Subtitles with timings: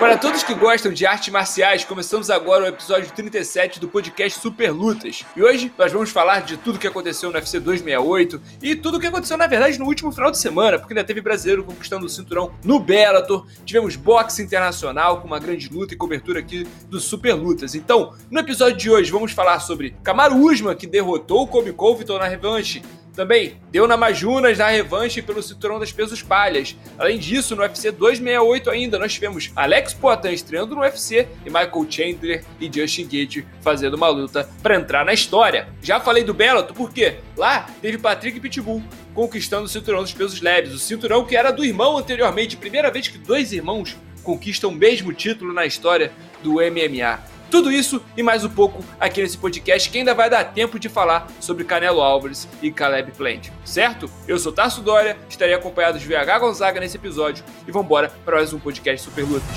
[0.00, 4.70] Para todos que gostam de artes marciais, começamos agora o episódio 37 do podcast Super
[4.70, 5.26] Lutas.
[5.36, 9.00] E hoje nós vamos falar de tudo que aconteceu no UFC 268 e tudo o
[9.00, 12.08] que aconteceu, na verdade, no último final de semana, porque ainda teve brasileiro conquistando o
[12.08, 17.34] cinturão no Bellator, tivemos boxe internacional com uma grande luta e cobertura aqui do Super
[17.34, 17.74] Lutas.
[17.74, 22.18] Então, no episódio de hoje vamos falar sobre Kamaru Usman, que derrotou o Kobe Covington
[22.18, 22.82] na revanche,
[23.20, 26.74] também deu na Majunas na revanche pelo cinturão das pesos palhas.
[26.98, 31.86] Além disso, no UFC 268 ainda nós tivemos Alex Poitin estreando no UFC e Michael
[31.90, 35.68] Chandler e Justin Gage fazendo uma luta para entrar na história.
[35.82, 38.82] Já falei do Bellator porque lá teve Patrick Pitbull
[39.12, 43.06] conquistando o cinturão dos pesos leves, o cinturão que era do irmão anteriormente, primeira vez
[43.06, 46.10] que dois irmãos conquistam o mesmo título na história
[46.42, 47.20] do MMA.
[47.50, 50.88] Tudo isso e mais um pouco aqui nesse podcast que ainda vai dar tempo de
[50.88, 54.08] falar sobre Canelo Álvares e Caleb Plant, certo?
[54.28, 58.52] Eu sou Tarso Dória, estarei acompanhado de VH Gonzaga nesse episódio e vambora para mais
[58.52, 59.56] um podcast Super Lutas.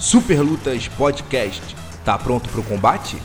[0.00, 1.76] Super Lutas Podcast.
[2.02, 3.18] Tá pronto pro combate?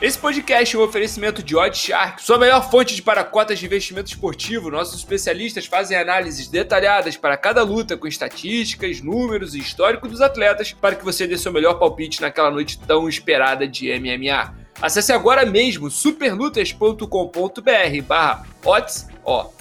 [0.00, 4.70] Esse podcast é um oferecimento de Oddshark, sua melhor fonte de paracotas de investimento esportivo.
[4.70, 10.72] Nossos especialistas fazem análises detalhadas para cada luta, com estatísticas, números e histórico dos atletas,
[10.72, 14.54] para que você dê seu melhor palpite naquela noite tão esperada de MMA.
[14.80, 19.06] Acesse agora mesmo superlutas.com.br barra odds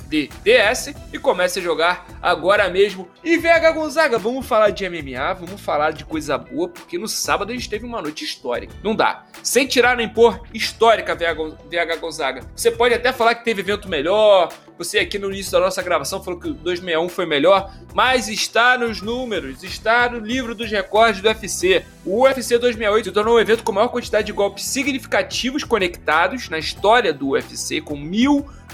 [0.09, 3.07] ODDS e comece a jogar agora mesmo.
[3.23, 7.51] E VH Gonzaga, vamos falar de MMA, vamos falar de coisa boa, porque no sábado
[7.51, 8.73] a gente teve uma noite histórica.
[8.83, 9.25] Não dá.
[9.43, 12.41] Sem tirar nem pôr, histórica VH Gonzaga.
[12.55, 16.23] Você pode até falar que teve evento melhor, você aqui no início da nossa gravação
[16.23, 21.21] falou que o 261 foi melhor, mas está nos números, está no livro dos recordes
[21.21, 21.85] do UFC.
[22.05, 26.57] O UFC 268 se tornou um evento com maior quantidade de golpes significativos conectados na
[26.57, 27.97] história do UFC, com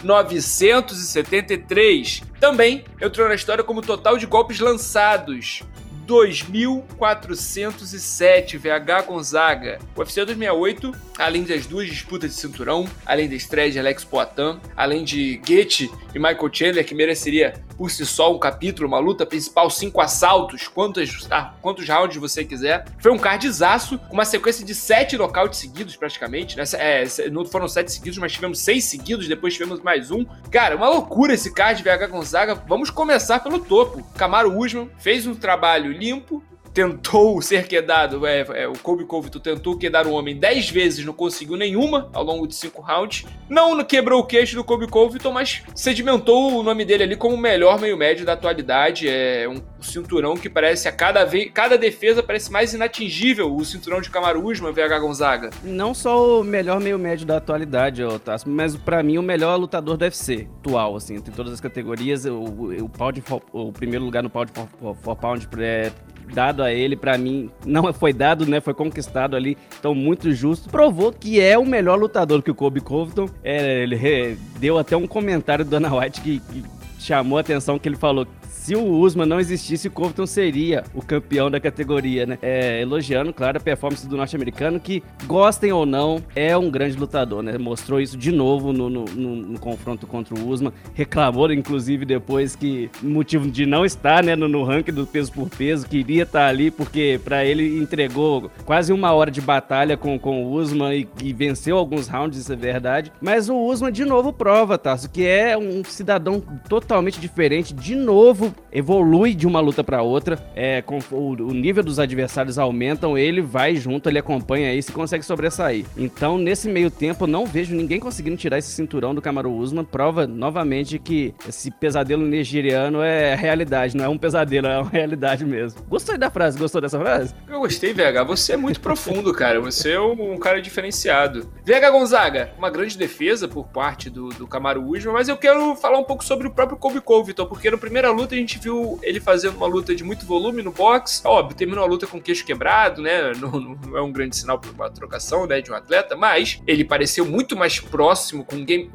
[0.06, 2.22] 1973.
[2.40, 5.64] Também entrou na história como total de golpes lançados,
[6.08, 9.80] 2.407 VH Gonzaga.
[9.96, 14.60] O UFC 268, além das duas disputas de cinturão, além da estreia de Alex Poitin,
[14.76, 19.26] além de Goethe e Michael Chandler, que mereceria por si só um capítulo, uma luta
[19.26, 22.86] principal, cinco assaltos, quantos, ah, quantos rounds você quiser.
[23.00, 26.58] Foi um cardzaço, com uma sequência de sete nocautes seguidos, praticamente.
[26.58, 26.64] Né?
[26.74, 30.26] É, não foram sete seguidos, mas tivemos seis seguidos, depois tivemos mais um.
[30.50, 32.56] Cara, uma loucura esse card VH Gonzaga.
[32.68, 34.04] Vamos começar pelo topo.
[34.18, 36.44] Camaro Usman fez um trabalho limpo,
[36.76, 41.14] tentou ser quedado, é, é, o Kobe Covington tentou quedar um homem 10 vezes, não
[41.14, 43.26] conseguiu nenhuma ao longo de 5 rounds.
[43.48, 47.38] Não quebrou o queixo do Kobe Covington, mas sedimentou o nome dele ali como o
[47.38, 49.08] melhor meio médio da atualidade.
[49.08, 54.02] É um cinturão que parece a cada vez, cada defesa parece mais inatingível o cinturão
[54.02, 55.52] de Kamaru Usman, VH Gonzaga.
[55.64, 59.96] Não só o melhor meio médio da atualidade, Otácio, mas para mim o melhor lutador
[59.96, 64.30] do UFC atual, assim, entre todas as categorias, o, o, pound, o primeiro lugar no
[64.30, 65.94] pound for, for pound é
[66.34, 68.60] dado a ele, para mim, não foi dado, né?
[68.60, 70.70] Foi conquistado ali, então muito justo.
[70.70, 73.30] Provou que é o melhor lutador que o Kobe Covington.
[73.44, 76.64] É, ele deu até um comentário do Dana White que, que
[77.00, 78.26] chamou a atenção que ele falou
[78.56, 82.40] se o Usman não existisse, o Covington seria o campeão da categoria, né?
[82.42, 87.44] É, elogiando, claro, a performance do norte-americano, que, gostem ou não, é um grande lutador,
[87.44, 87.58] né?
[87.60, 90.74] Mostrou isso de novo no, no, no, no confronto contra o Usman.
[90.96, 95.88] Reclamou, inclusive, depois que motivo de não estar né, no, ranking do peso por peso,
[95.88, 100.54] queria estar ali, porque para ele entregou quase uma hora de batalha com, com o
[100.54, 103.12] Usman e, e venceu alguns rounds, isso é verdade.
[103.22, 108.45] Mas o Usman, de novo, prova, Tasso, que é um cidadão totalmente diferente, de novo
[108.72, 113.42] evolui de uma luta para outra, é, com, o, o, nível dos adversários aumentam, ele
[113.42, 115.86] vai junto, ele acompanha isso e consegue sobressair.
[115.98, 119.86] Então, nesse meio tempo, não vejo ninguém conseguindo tirar esse cinturão do Kamaru Usman.
[119.86, 125.46] Prova novamente que esse pesadelo nigeriano é realidade, não é um pesadelo, é uma realidade
[125.46, 125.82] mesmo.
[125.88, 126.58] Gostou da frase?
[126.58, 127.34] Gostou dessa frase?
[127.48, 128.24] Eu gostei, VH.
[128.28, 129.60] Você é muito profundo, cara.
[129.62, 131.50] Você é um cara diferenciado.
[131.66, 134.48] VH Gonzaga, uma grande defesa por parte do, do
[134.88, 138.12] Usman, mas eu quero falar um pouco sobre o próprio Kobe Covington, porque na primeira
[138.12, 141.22] luta a gente viu ele fazendo uma luta de muito volume no box.
[141.26, 143.34] Óbvio, terminou a luta com o queixo quebrado, né?
[143.34, 146.84] Não, não é um grande sinal para uma trocação, né, de um atleta, mas ele
[146.84, 148.90] pareceu muito mais próximo com game.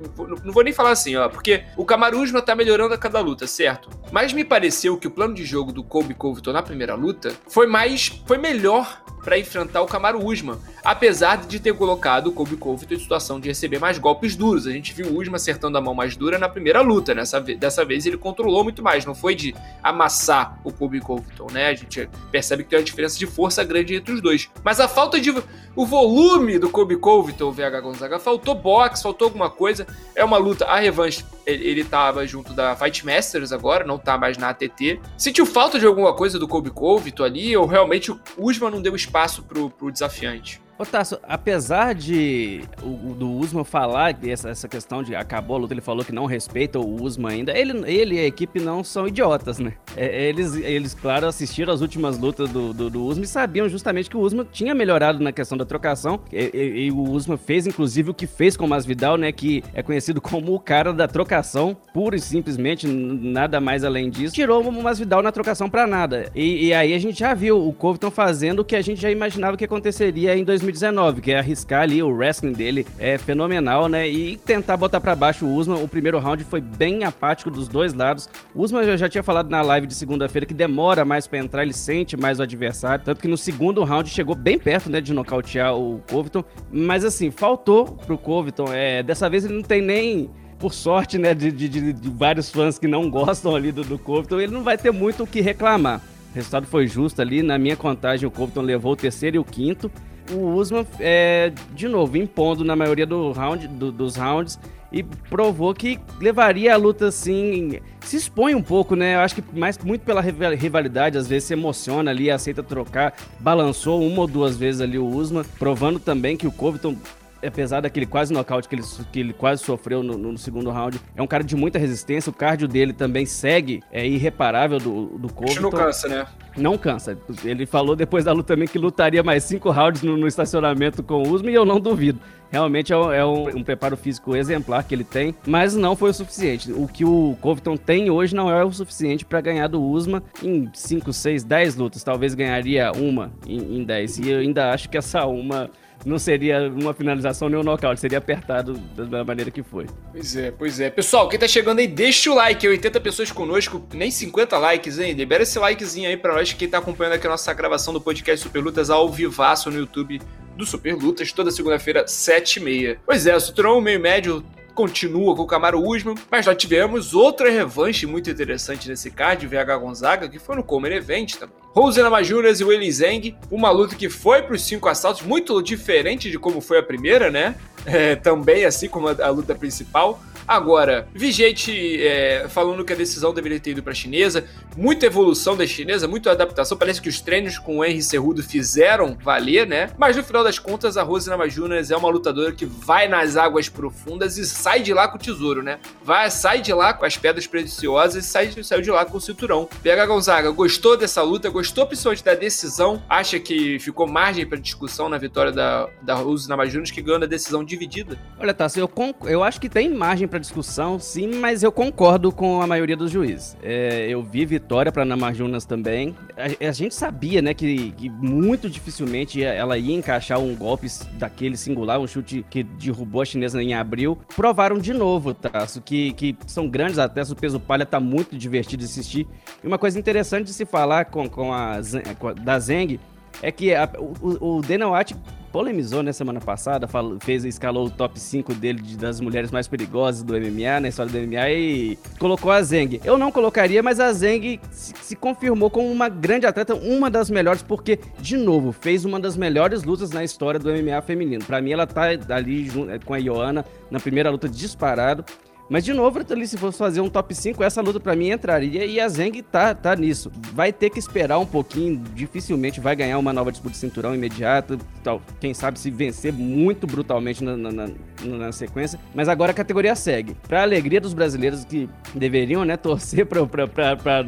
[0.45, 3.89] Não vou nem falar assim, ó, porque o Camaruzma tá melhorando a cada luta, certo?
[4.13, 7.67] Mas me pareceu que o plano de jogo do Kobe Covington na primeira luta foi
[7.67, 8.23] mais.
[8.27, 12.99] foi melhor para enfrentar o Camaro Usman, apesar de ter colocado o Kobe Covington em
[12.99, 14.67] situação de receber mais golpes duros.
[14.67, 17.85] A gente viu o Usman acertando a mão mais dura na primeira luta, nessa, dessa
[17.85, 21.69] vez ele controlou muito mais, não foi de amassar o Kobe Covington, né?
[21.69, 24.49] A gente percebe que tem uma diferença de força grande entre os dois.
[24.65, 25.31] Mas a falta de.
[25.77, 29.87] O volume do Kobe Covington, VH Gonzaga, faltou boxe, faltou alguma coisa.
[30.15, 34.19] É uma luta, a revanche, ele, ele tava junto da Fight Masters agora, não tá
[34.19, 35.01] mais na ATT.
[35.17, 38.97] Sentiu falta de alguma coisa do Kobe Covington ali, ou realmente o Usman não deu
[38.97, 40.61] espaço pro, pro desafiante?
[40.81, 40.85] Ô
[41.25, 46.03] apesar de o, do Usman falar essa, essa questão de acabou a luta, ele falou
[46.03, 49.75] que não respeita o Usman ainda, ele, ele e a equipe não são idiotas, né?
[49.95, 54.09] É, eles, eles, claro, assistiram as últimas lutas do, do, do Usman e sabiam justamente
[54.09, 56.21] que o Usman tinha melhorado na questão da trocação.
[56.33, 59.31] E, e, e, o Usman fez, inclusive, o que fez com o Masvidal, né?
[59.33, 64.35] Que é conhecido como o cara da trocação, pura e simplesmente, nada mais além disso.
[64.35, 66.31] Tirou o Masvidal na trocação para nada.
[66.35, 69.11] E, e, aí a gente já viu o Covington fazendo o que a gente já
[69.11, 73.89] imaginava que aconteceria em 2019 2019, que é arriscar ali o wrestling dele é fenomenal,
[73.89, 74.09] né?
[74.09, 75.83] E tentar botar para baixo o Usman.
[75.83, 78.29] O primeiro round foi bem apático dos dois lados.
[78.55, 81.63] O Usman já, já tinha falado na live de segunda-feira que demora mais para entrar,
[81.63, 85.13] ele sente mais o adversário, tanto que no segundo round chegou bem perto, né, de
[85.13, 90.31] nocautear o Covington, mas assim, faltou pro Covington, é, dessa vez ele não tem nem
[90.59, 94.41] por sorte, né, de, de, de, vários fãs que não gostam ali do, do Covington,
[94.41, 96.01] ele não vai ter muito o que reclamar.
[96.31, 97.43] O resultado foi justo ali.
[97.43, 99.91] Na minha contagem, o Covington levou o terceiro e o quinto
[100.33, 104.59] o Usman, é, de novo, impondo na maioria do round, do, dos rounds
[104.93, 107.79] e provou que levaria a luta assim.
[108.01, 109.15] Se expõe um pouco, né?
[109.15, 113.15] Eu acho que mais muito pela rivalidade, às vezes se emociona ali, aceita trocar.
[113.39, 116.97] Balançou uma ou duas vezes ali o Usman, provando também que o Covington
[117.47, 118.83] apesar daquele quase nocaute que ele,
[119.13, 122.31] que ele quase sofreu no, no, segundo round, é um cara de muita resistência.
[122.31, 125.63] O cardio dele também segue, é irreparável do, do Covington.
[125.63, 126.27] Não cansa, né?
[126.57, 127.19] Não cansa.
[127.45, 131.23] Ele falou depois da luta também que lutaria mais cinco rounds no, no estacionamento com
[131.23, 132.21] o Usman e eu não duvido.
[132.51, 136.11] Realmente é, um, é um, um, preparo físico exemplar que ele tem, mas não foi
[136.11, 136.73] o suficiente.
[136.73, 140.69] O que o Covington tem hoje não é o suficiente para ganhar do Usman em
[140.75, 142.03] 5, 6, 10 lutas.
[142.03, 144.19] Talvez ganharia uma em 10.
[144.19, 145.71] E eu ainda acho que essa uma
[146.05, 149.87] não seria uma finalização nem um nocaute, seria apertado da maneira que foi.
[150.13, 150.91] Pois é, pois é.
[150.91, 155.13] Pessoal, quem tá chegando aí, deixa o like, 80 pessoas conosco, nem 50 likes, hein?
[155.13, 158.43] Libera esse likezinho aí pra nós, quem tá acompanhando aqui a nossa gravação do podcast
[158.43, 160.21] Super Lutas ao vivaço no YouTube
[160.57, 162.99] do Super Lutas, toda segunda-feira, 7h30.
[163.05, 164.45] Pois é, o Cinturão meio médio
[164.75, 169.77] continua com o Camaro Usman, mas nós tivemos outra revanche muito interessante nesse card, VH
[169.79, 171.55] Gonzaga, que foi no Comer Event também.
[171.73, 176.29] Rose Namajunas e Weili Zeng, uma luta que foi para os cinco assaltos, muito diferente
[176.29, 177.55] de como foi a primeira, né?
[177.87, 180.21] É, também assim como a, a luta principal.
[180.51, 184.45] Agora, vi gente é, falando que a decisão deveria ter ido para a chinesa,
[184.77, 186.77] muita evolução da chinesa, muita adaptação.
[186.77, 189.91] Parece que os treinos com o Henry Cerrudo fizeram valer, né?
[189.97, 193.69] Mas no final das contas, a Rose Namajunas é uma lutadora que vai nas águas
[193.69, 195.79] profundas e sai de lá com o tesouro, né?
[196.03, 199.21] Vai, sai de lá com as pedras preciosas e sai, saiu de lá com o
[199.21, 199.69] cinturão.
[199.85, 201.49] PH Gonzaga, gostou dessa luta?
[201.87, 203.03] Principalmente da decisão?
[203.09, 207.27] Acha que ficou margem para discussão na vitória da, da Rose Namajunas, que ganhou a
[207.27, 208.19] decisão dividida?
[208.39, 208.91] Olha, Tassi, eu,
[209.25, 213.11] eu acho que tem margem para discussão, sim, mas eu concordo com a maioria dos
[213.11, 213.57] juízes.
[213.63, 216.17] É, eu vi vitória para Namajunas também.
[216.37, 221.57] A, a, gente sabia, né, que, que, muito dificilmente ela ia encaixar um golpe daquele
[221.57, 224.19] singular, um chute que derrubou a chinesa em abril.
[224.35, 228.83] Provaram de novo, Tasso, que, que são grandes atletas, o peso palha tá muito divertido
[228.83, 229.27] de assistir.
[229.63, 231.81] E uma coisa interessante de se falar com, com a,
[232.19, 232.99] com a da Zeng
[233.43, 235.17] é que a, o, o Dana White
[235.53, 239.51] polemizou na né, semana passada, falou, fez, escalou o top 5 dele de, das mulheres
[239.51, 243.01] mais perigosas do MMA, na história do MMA, e colocou a Zeng.
[243.05, 247.31] Eu não colocaria, mas a Zeng se, se, confirmou como uma grande atleta, uma das
[247.31, 251.45] melhores, porque, de novo, fez uma das melhores lutas na história do MMA feminino.
[251.45, 252.69] Para mim, ela tá ali
[253.05, 255.25] com a Ioana na primeira luta disparado.
[255.71, 258.85] Mas, de novo, ali, se fosse fazer um top 5, essa luta para mim entraria
[258.85, 260.29] e a Zeng tá, tá nisso.
[260.53, 264.77] Vai ter que esperar um pouquinho, dificilmente vai ganhar uma nova disputa de cinturão imediata.
[265.05, 267.89] Tal, quem sabe se vencer muito brutalmente na, na, na,
[268.25, 268.99] na sequência.
[269.15, 270.37] Mas agora a categoria segue.
[270.49, 274.25] Pra alegria dos brasileiros que deveriam, né, torcer pra, pra, pra, pra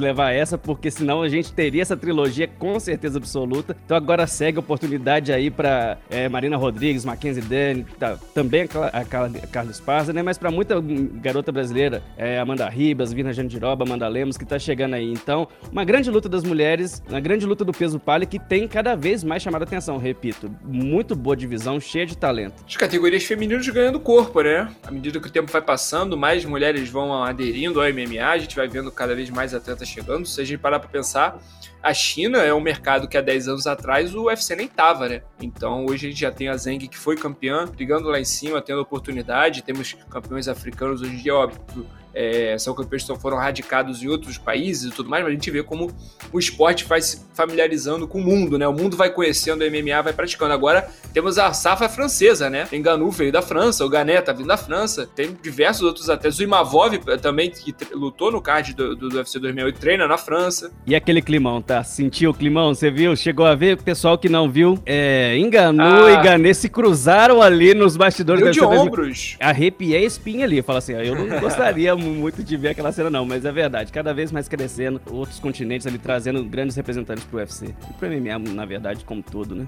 [0.00, 3.76] levar essa, porque senão a gente teria essa trilogia com certeza absoluta.
[3.84, 8.98] Então agora segue a oportunidade aí pra é, Marina Rodrigues, Mackenzie Dani, tá, também a,
[8.98, 10.20] a, a Carlos Parza, né?
[10.20, 10.80] Mas pra muita
[11.20, 15.12] garota brasileira, é, Amanda Ribas, Vina Jandiroba, Amanda Lemos, que tá chegando aí.
[15.12, 18.94] Então, uma grande luta das mulheres, uma grande luta do peso palha que tem cada
[18.94, 20.50] vez mais chamado a atenção, repito.
[20.64, 22.64] Muito boa divisão, cheia de talento.
[22.66, 24.72] As categorias femininas ganhando corpo, né?
[24.82, 28.56] À medida que o tempo vai passando, mais mulheres vão aderindo ao MMA, a gente
[28.56, 30.26] vai vendo cada vez mais atletas chegando.
[30.26, 31.38] Se a gente parar pra pensar,
[31.84, 35.22] a China é um mercado que há 10 anos atrás o UFC nem tava, né?
[35.40, 38.62] Então hoje a gente já tem a Zeng que foi campeã, brigando lá em cima,
[38.62, 39.62] tendo oportunidade.
[39.62, 44.38] Temos campeões africanos hoje em dia, óbvio é, são campeões que foram radicados em outros
[44.38, 45.90] países e tudo mais, mas a gente vê como
[46.32, 48.66] o esporte vai se familiarizando com o mundo, né?
[48.66, 50.52] O mundo vai conhecendo o MMA, vai praticando.
[50.52, 52.66] Agora temos a safra francesa, né?
[52.70, 56.38] Tem Ganu veio da França, o Gané tá vindo da França, tem diversos outros atletas.
[56.38, 60.16] O Imavov eh, também, que lutou no card do, do, do UFC 2008, treina na
[60.16, 60.70] França.
[60.86, 61.82] E aquele climão, tá?
[61.82, 62.74] Sentiu o climão?
[62.74, 63.16] Você viu?
[63.16, 63.80] Chegou a ver?
[63.82, 68.42] Pessoal que não viu, é, Enganu ah, e Gané se cruzaram ali nos bastidores.
[68.42, 69.36] Deu de ombros.
[69.40, 70.62] Arrepiei a espinha ali.
[70.62, 73.92] Fala assim, eu não gostaria muito de ver aquela cena não, mas é verdade.
[73.92, 77.66] Cada vez mais crescendo, outros continentes ali trazendo grandes representantes pro UFC.
[77.66, 79.66] E pro MMA, na verdade, como todo, né?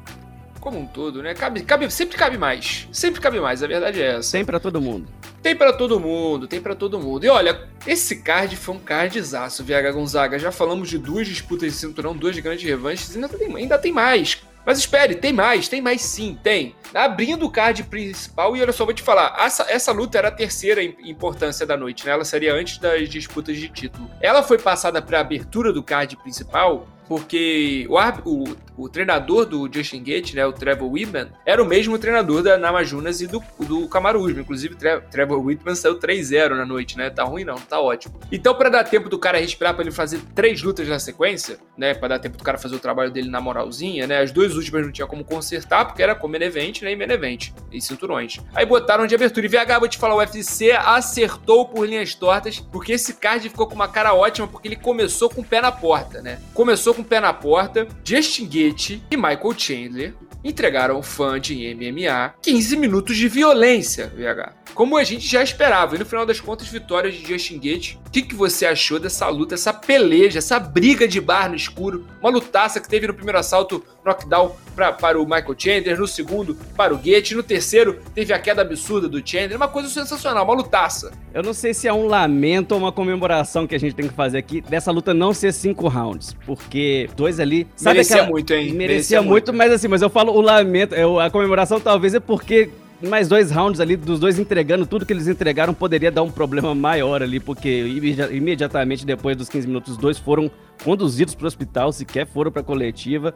[0.61, 1.35] Como um todo, né?
[1.35, 2.89] Cabe, cabe, sempre cabe mais.
[2.91, 4.33] Sempre cabe mais, a verdade é essa.
[4.33, 5.07] Tem para todo mundo.
[5.43, 7.25] Tem para todo mundo, tem para todo mundo.
[7.25, 10.39] E olha, esse card foi um cardzaço, VH Gonzaga.
[10.41, 14.43] Já falamos de duas disputas de cinturão, duas grandes revanches, ainda tem, ainda tem mais.
[14.67, 16.75] Mas espere, tem mais, tem mais sim, tem.
[16.93, 20.33] Abrindo o card principal, e olha só, vou te falar, essa, essa luta era a
[20.33, 22.11] terceira importância da noite, né?
[22.11, 24.11] Ela seria antes das disputas de título.
[24.21, 27.97] Ela foi passada para a abertura do card principal porque o,
[28.31, 32.59] o, o, treinador do Justin Gate, né, o Trevor Whitman, era o mesmo treinador da
[32.59, 37.11] Namajunas e do, do Kamaru Inclusive, Tre Trevor Whitman saiu 3-0 na noite, né?
[37.11, 38.19] Tá ruim não, tá ótimo.
[38.31, 41.95] Então, para dar tempo do cara respirar, para ele fazer três lutas na sequência, né?
[41.95, 44.21] Para dar tempo do cara fazer o trabalho dele na moralzinha, né?
[44.21, 46.93] As duas últimas não tinha como consertar, porque era com event, né?
[46.93, 48.41] E main event, e cinturões.
[48.55, 49.47] Aí botaram de abertura.
[49.47, 53.67] E VH, vou te falar, o UFC acertou por linhas tortas, porque esse card ficou
[53.67, 56.41] com uma cara ótima, porque ele começou com o pé na porta, né?
[56.53, 60.15] Começou com o pé na porta, Justin Gaethje e Michael Chandler
[60.49, 64.53] entregaram ao fã de MMA 15 minutos de violência, VH.
[64.75, 65.97] Como a gente já esperava.
[65.97, 67.99] E no final das contas, vitória de Justin Gaethje.
[68.07, 72.07] O que, que você achou dessa luta, essa peleja, essa briga de bar no escuro?
[72.21, 76.55] Uma lutaça que teve no primeiro assalto knockdown pra, para o Michael Chandler, no segundo
[76.77, 79.57] para o Gaethje, no terceiro teve a queda absurda do Chandler.
[79.57, 81.13] Uma coisa sensacional, uma lutaça.
[81.33, 84.15] Eu não sei se é um lamento ou uma comemoração que a gente tem que
[84.15, 87.67] fazer aqui dessa luta não ser cinco rounds, porque dois ali...
[87.75, 88.31] Sabe merecia aquela...
[88.31, 88.73] muito, hein?
[88.73, 92.15] Merecia, merecia muito, muito, mas assim, mas eu falo o lamento, eu, a comemoração talvez
[92.15, 96.23] é porque mais dois rounds ali, dos dois entregando tudo que eles entregaram, poderia dar
[96.23, 97.87] um problema maior ali, porque
[98.33, 100.51] imediatamente depois dos 15 minutos, os dois foram
[100.85, 103.35] conduzidos para o hospital, sequer foram para a coletiva.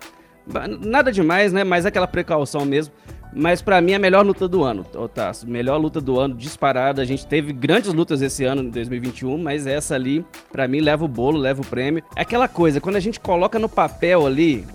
[0.81, 1.65] Nada demais, né?
[1.65, 2.93] Mas aquela precaução mesmo.
[3.33, 5.49] Mas para mim, a melhor luta do ano, Otácio.
[5.49, 7.01] Melhor luta do ano, disparada.
[7.01, 11.05] A gente teve grandes lutas esse ano, em 2021, mas essa ali, para mim, leva
[11.05, 12.03] o bolo, leva o prêmio.
[12.17, 14.67] É aquela coisa, quando a gente coloca no papel ali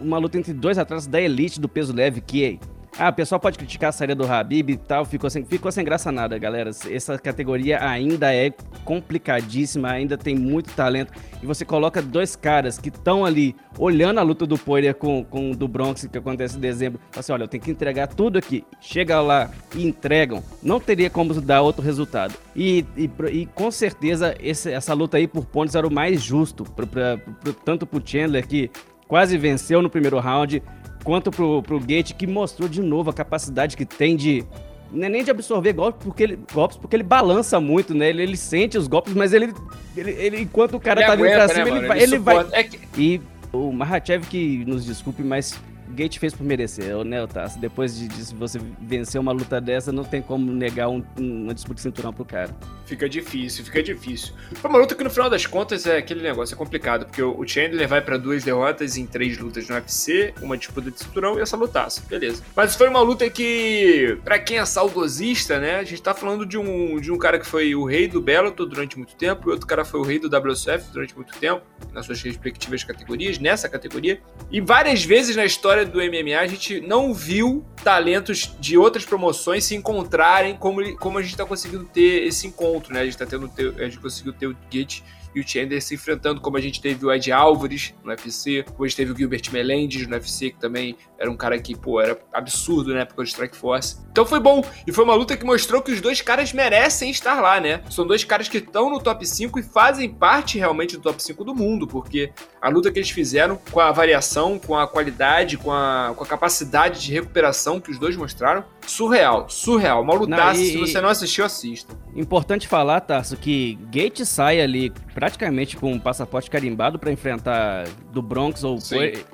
[0.00, 2.58] uma luta entre dois atletas da elite do peso leve, que
[2.98, 5.84] ah, o pessoal pode criticar a saída do Habib e tal, ficou sem, ficou sem
[5.84, 6.70] graça nada, galera.
[6.90, 8.52] Essa categoria ainda é
[8.84, 11.12] complicadíssima, ainda tem muito talento.
[11.40, 15.52] E você coloca dois caras que estão ali olhando a luta do Poirier com, com
[15.52, 17.00] do Bronx, que acontece em dezembro.
[17.16, 18.64] Assim, olha, eu tenho que entregar tudo aqui.
[18.80, 20.42] Chega lá e entregam.
[20.60, 22.34] Não teria como dar outro resultado.
[22.56, 26.64] E, e, e com certeza esse, essa luta aí por pontos era o mais justo,
[26.64, 28.72] pra, pra, pra, tanto pro Chandler que
[29.08, 30.62] quase venceu no primeiro round
[31.02, 34.44] quanto pro, pro Gate, que mostrou de novo a capacidade que tem de.
[34.92, 38.10] Não é nem de absorver golpes porque ele, golpes porque ele balança muito, né?
[38.10, 39.52] Ele, ele sente os golpes, mas ele,
[39.96, 42.46] ele, ele enquanto o cara ele tá vindo pra cima, né, ele, vai, ele vai.
[42.52, 42.78] É que...
[42.96, 43.20] E
[43.52, 45.58] o Mahachev, que nos desculpe, mas
[45.98, 47.60] Gate fez por merecer, né, Otácio?
[47.60, 51.74] Depois de, de você vencer uma luta dessa, não tem como negar um, uma disputa
[51.74, 52.54] de cinturão pro cara.
[52.86, 54.32] Fica difícil, fica difícil.
[54.54, 57.46] Foi uma luta que no final das contas é aquele negócio, é complicado, porque o
[57.46, 61.42] Chandler vai para duas derrotas em três lutas no UFC, uma disputa de cinturão e
[61.42, 62.44] essa lutaça, beleza.
[62.54, 66.56] Mas foi uma luta que, para quem é saudosista, né, a gente tá falando de
[66.56, 69.66] um, de um cara que foi o rei do Bellator durante muito tempo, e outro
[69.66, 71.62] cara foi o rei do WSF durante muito tempo,
[71.92, 76.80] nas suas respectivas categorias, nessa categoria, e várias vezes na história do MMA, a gente
[76.80, 82.26] não viu talentos de outras promoções se encontrarem como, como a gente está conseguindo ter
[82.26, 83.00] esse encontro, né?
[83.00, 85.00] A gente tá tendo, a gente conseguiu ter o Gate
[85.38, 88.96] e o Chandler se enfrentando, como a gente teve o Ed Álvares no UFC, hoje
[88.96, 92.92] teve o Gilbert Melendez no UFC, que também era um cara que, pô, era absurdo
[92.92, 93.98] na época do Strike Force.
[94.10, 97.40] Então foi bom, e foi uma luta que mostrou que os dois caras merecem estar
[97.40, 97.82] lá, né?
[97.90, 101.44] São dois caras que estão no top 5 e fazem parte realmente do top 5
[101.44, 105.72] do mundo, porque a luta que eles fizeram com a variação, com a qualidade, com
[105.72, 110.02] a, com a capacidade de recuperação que os dois mostraram, surreal, surreal.
[110.02, 111.94] Uma lutaça, se você não assistiu, assista.
[112.14, 114.92] Importante falar, Tarso, que Gate sai ali
[115.28, 118.78] praticamente com um passaporte carimbado para enfrentar do Bronx ou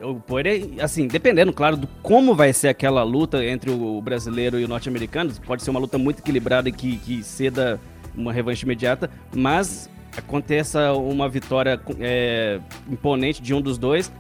[0.03, 4.65] o Poirier, assim, dependendo, claro, do como vai ser aquela luta entre o brasileiro e
[4.65, 7.81] o norte-americano, pode ser uma luta muito equilibrada e que, que ceda
[8.17, 12.59] uma revanche imediata, mas aconteça uma vitória é,
[12.91, 14.13] imponente de um dos dois,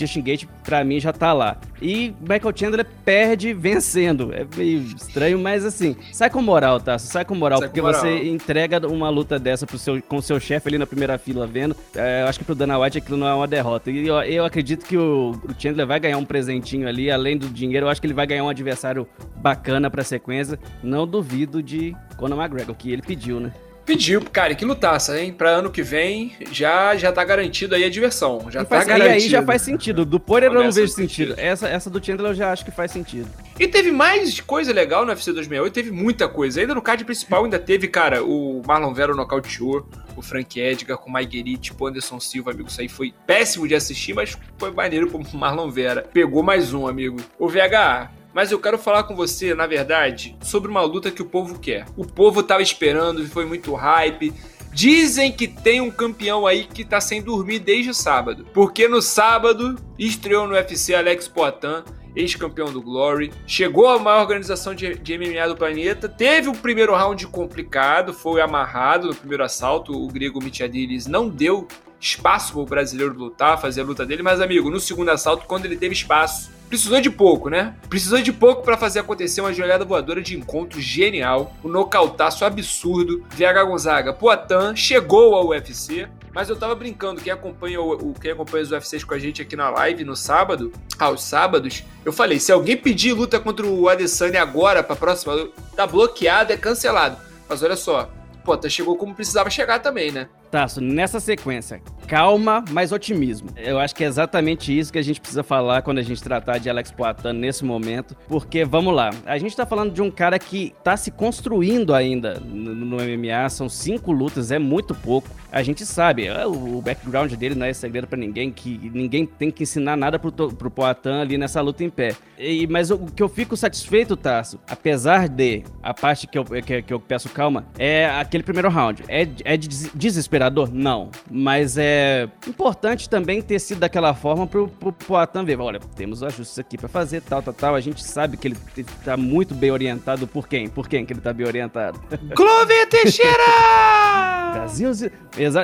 [0.00, 1.56] Justin Gate, pra mim, já tá lá.
[1.80, 4.32] E Michael Chandler perde vencendo.
[4.32, 6.98] É meio estranho, mas assim, sai com moral, tá?
[6.98, 8.00] Sai com moral, sai porque com moral.
[8.00, 11.46] você entrega uma luta dessa pro seu, com o seu chefe ali na primeira fila
[11.46, 11.76] vendo.
[11.94, 13.90] É, eu acho que pro Dana White aquilo não é uma derrota.
[13.90, 17.48] E eu, eu acredito que o, o, Chandler vai ganhar um presentinho ali, além do
[17.48, 20.58] dinheiro, eu acho que ele vai ganhar um adversário bacana pra sequência.
[20.82, 23.52] Não duvido de Conor McGregor, que ele pediu, né?
[23.90, 25.32] Pediu, cara, que lutaça, hein?
[25.32, 28.48] Pra ano que vem já já tá garantido aí a diversão.
[28.48, 29.10] Já e tá faz, garantido.
[29.10, 30.04] E aí já faz sentido.
[30.04, 31.30] Do Poirier eu não vejo sentido.
[31.30, 31.34] sentido.
[31.36, 33.28] Essa, essa do Chandler eu já acho que faz sentido.
[33.58, 36.60] E teve mais coisa legal no UFC 2008, teve muita coisa.
[36.60, 41.10] Ainda no card principal ainda teve, cara, o Marlon Vera nocauteou, o Frank Edgar com
[41.10, 42.68] o Mike tipo Anderson Silva, amigo.
[42.68, 46.08] Isso aí foi péssimo de assistir, mas foi maneiro pro Marlon Vera.
[46.12, 47.16] Pegou mais um, amigo.
[47.36, 51.26] O VH, mas eu quero falar com você, na verdade, sobre uma luta que o
[51.26, 51.86] povo quer.
[51.96, 54.32] O povo tava esperando, foi muito hype.
[54.72, 58.46] Dizem que tem um campeão aí que tá sem dormir desde sábado.
[58.54, 61.82] Porque no sábado estreou no UFC Alex Poitin,
[62.14, 63.32] ex-campeão do Glory.
[63.46, 66.08] Chegou a maior organização de, MMA do planeta.
[66.08, 69.92] Teve o primeiro round complicado, foi amarrado no primeiro assalto.
[69.92, 71.66] O grego Michadilis não deu
[72.00, 74.22] espaço para o brasileiro lutar, fazer a luta dele.
[74.22, 77.74] Mas, amigo, no segundo assalto, quando ele teve espaço, Precisou de pouco, né?
[77.88, 83.24] Precisou de pouco para fazer acontecer uma joelhada voadora de encontro genial, um nocautaço absurdo.
[83.30, 88.62] VH Gonzaga, Poitin chegou ao UFC, mas eu tava brincando, quem acompanha, o, quem acompanha
[88.62, 92.52] os UFCs com a gente aqui na live no sábado, aos sábados, eu falei, se
[92.52, 97.16] alguém pedir luta contra o Adesanya agora pra próxima, tá bloqueado, é cancelado.
[97.48, 98.08] Mas olha só,
[98.44, 100.28] Poitin chegou como precisava chegar também, né?
[100.52, 103.50] Tasso, nessa sequência, calma, mas otimismo.
[103.56, 106.58] Eu acho que é exatamente isso que a gente precisa falar quando a gente tratar
[106.58, 110.36] de Alex Poitin nesse momento, porque vamos lá, a gente tá falando de um cara
[110.36, 115.28] que tá se construindo ainda no, MMA, são cinco lutas, é muito pouco.
[115.52, 119.50] A gente sabe, é, o background dele não é segredo para ninguém, que ninguém tem
[119.50, 122.16] que ensinar nada pro, pro Poitin ali nessa luta em pé.
[122.36, 126.82] E, mas o que eu fico satisfeito, Tasso, apesar de a parte que eu, que,
[126.82, 129.04] que eu peço calma, é aquele primeiro round.
[129.08, 130.70] É, é desesperador?
[130.72, 131.10] Não.
[131.30, 131.99] Mas é
[132.46, 135.58] importante também ter sido daquela forma pro, pro Poatan ver.
[135.60, 137.74] Olha, temos ajustes aqui para fazer, tal, tal, tal.
[137.74, 138.56] A gente sabe que ele
[139.04, 140.26] tá muito bem orientado.
[140.26, 140.68] Por quem?
[140.68, 142.00] Por quem que ele tá bem orientado?
[142.34, 143.30] Clove Teixeira!
[144.52, 144.90] Brasil.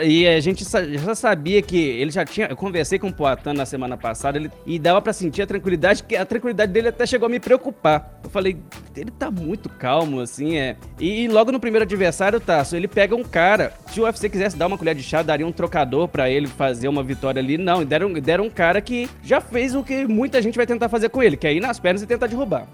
[0.05, 2.47] E a gente já sabia que ele já tinha.
[2.47, 6.03] Eu conversei com o Poatan na semana passada ele, e dava para sentir a tranquilidade,
[6.03, 8.19] que a tranquilidade dele até chegou a me preocupar.
[8.23, 8.57] Eu falei,
[8.97, 10.77] ele tá muito calmo, assim, é.
[10.99, 13.73] E logo no primeiro adversário, Tasso, ele pega um cara.
[13.89, 16.89] Se o UFC quisesse dar uma colher de chá, daria um trocador para ele fazer
[16.89, 17.59] uma vitória ali.
[17.59, 21.09] Não, deram, deram um cara que já fez o que muita gente vai tentar fazer
[21.09, 22.67] com ele, que é ir nas pernas e tentar derrubar.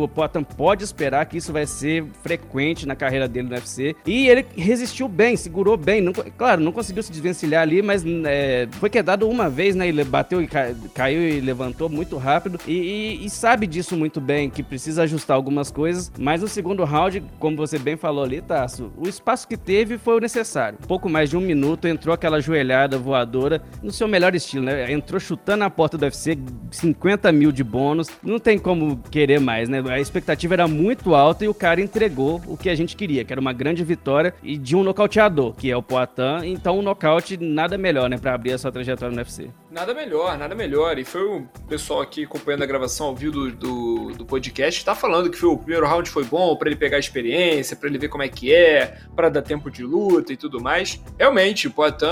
[0.00, 3.96] O Potan pode esperar que isso vai ser frequente na carreira dele no UFC.
[4.06, 6.00] E ele resistiu bem, segurou bem.
[6.00, 9.88] Não, claro, não conseguiu se desvencilhar ali, mas é, foi quedado uma vez, né?
[9.88, 10.48] Ele bateu e
[10.92, 12.58] caiu e levantou muito rápido.
[12.66, 16.10] E, e, e sabe disso muito bem, que precisa ajustar algumas coisas.
[16.18, 20.16] Mas no segundo round, como você bem falou ali, Tasso, o espaço que teve foi
[20.16, 20.78] o necessário.
[20.86, 24.92] Pouco mais de um minuto, entrou aquela joelhada voadora no seu melhor estilo, né?
[24.92, 26.36] Entrou chutando a porta do UFC,
[26.70, 28.08] 50 mil de bônus.
[28.22, 29.82] Não tem como querer mais, né?
[29.88, 33.32] A expectativa era muito alta e o cara entregou o que a gente queria, que
[33.32, 36.44] era uma grande vitória e de um nocauteador, que é o Poitin.
[36.44, 39.50] Então, um nocaute nada melhor, né, para abrir a sua trajetória no UFC.
[39.74, 41.00] Nada melhor, nada melhor.
[41.00, 44.94] E foi o pessoal aqui acompanhando a gravação ao vivo do, do, do podcast, tá
[44.94, 48.08] falando que foi, o primeiro round foi bom para ele pegar experiência, para ele ver
[48.08, 52.06] como é que é, para dar tempo de luta e tudo mais realmente, o Poitin,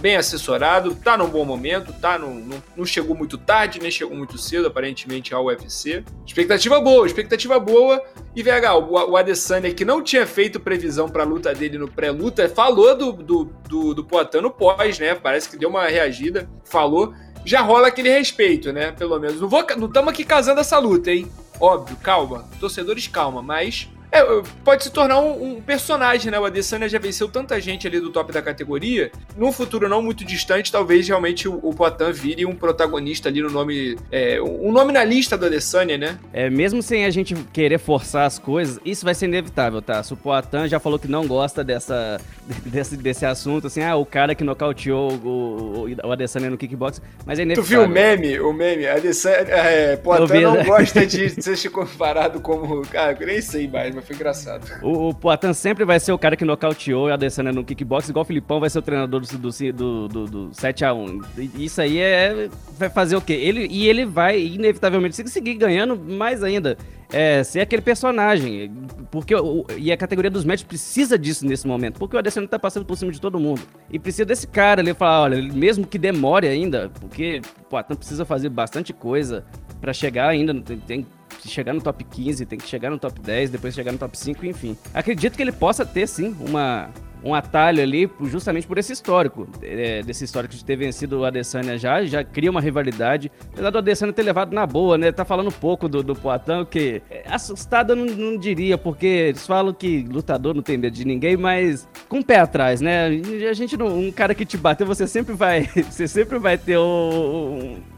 [0.00, 4.16] bem assessorado, tá num bom momento, tá no, no, não chegou muito tarde, nem chegou
[4.16, 6.02] muito cedo, aparentemente, ao UFC.
[6.26, 8.02] Expectativa boa, expectativa boa.
[8.34, 12.48] E VH, o, o Adesanya, que não tinha feito previsão pra luta dele no pré-luta,
[12.48, 15.14] falou do, do, do, do Poitin no pós, né?
[15.14, 17.14] Parece que deu uma reagida, falou.
[17.44, 18.92] Já rola aquele respeito, né?
[18.92, 19.40] Pelo menos.
[19.40, 21.30] Não estamos não aqui casando essa luta, hein?
[21.58, 22.48] Óbvio, calma.
[22.58, 23.42] Torcedores, calma.
[23.42, 26.38] Mas é, pode se tornar um, um, personagem, né?
[26.38, 29.10] O Adesanya já venceu tanta gente ali do top da categoria.
[29.36, 33.50] Num futuro não muito distante, talvez realmente o, o Poitin vire um protagonista ali no
[33.50, 33.96] nome.
[34.10, 36.18] É, um nome na lista do Adesanya, né?
[36.32, 40.02] É, mesmo sem a gente querer forçar as coisas, isso vai ser inevitável, tá?
[40.02, 42.20] Se o Poitin já falou que não gosta dessa,
[42.66, 47.00] desse, desse assunto, assim, ah, o cara que nocauteou o, o, o Adesanya no kickbox,
[47.24, 47.64] mas é inevitável.
[47.64, 48.40] Tu viu o meme?
[48.40, 48.86] O meme?
[48.86, 52.82] Adesanya, é, Poitin não gosta de ser comparado como.
[52.82, 54.66] Cara, eu nem sei mais, mas foi engraçado.
[54.82, 58.22] O, o Poitin sempre vai ser o cara que nocauteou a Adesanya no kickbox, igual
[58.22, 61.24] o Filipão vai ser o treinador do, do, do, do 7x1.
[61.54, 62.48] Isso aí é.
[62.78, 63.34] Vai fazer o quê?
[63.34, 66.76] Ele, e ele vai, inevitavelmente, seguir ganhando mais ainda.
[67.12, 68.72] é, ser aquele personagem.
[69.10, 71.98] Porque o, e a categoria dos médicos precisa disso nesse momento.
[71.98, 73.62] Porque o Adesanya tá passando por cima de todo mundo.
[73.90, 78.24] E precisa desse cara ali falar: olha, mesmo que demore ainda, porque o Atan precisa
[78.24, 79.44] fazer bastante coisa
[79.80, 80.54] para chegar ainda.
[80.60, 81.06] Tem, tem
[81.48, 84.46] chegar no top 15, tem que chegar no top 10, depois chegar no top 5,
[84.46, 84.76] enfim.
[84.92, 86.90] Acredito que ele possa ter sim uma
[87.22, 91.76] um atalho ali, justamente por esse histórico, é, desse histórico de ter vencido o Adesanya
[91.78, 93.30] já, já cria uma rivalidade.
[93.52, 95.12] Apesar do Adesanya ter levado na boa, né?
[95.12, 99.46] Tá falando pouco do, do Poitin, que é, assustado eu não, não, diria, porque eles
[99.46, 103.08] falam que lutador não tem medo de ninguém, mas com o pé atrás, né?
[103.48, 106.78] A gente não, um cara que te bateu, você sempre vai, você sempre vai ter
[106.78, 106.82] o,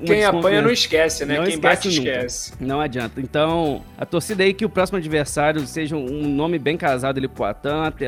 [0.00, 1.36] um, Quem apanha não esquece, né?
[1.36, 2.10] Não Quem esquece bate nunca.
[2.10, 2.52] esquece.
[2.60, 3.20] Não adianta.
[3.20, 7.44] Então, a torcida aí que o próximo adversário seja um nome bem casado ali pro
[7.44, 8.02] Poitin,